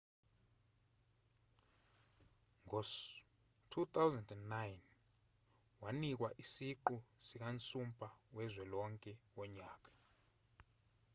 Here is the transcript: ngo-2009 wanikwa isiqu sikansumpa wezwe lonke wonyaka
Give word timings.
ngo-2009 2.65 4.55
wanikwa 5.81 6.29
isiqu 6.43 6.95
sikansumpa 7.25 8.07
wezwe 8.35 8.63
lonke 8.73 9.11
wonyaka 9.37 9.91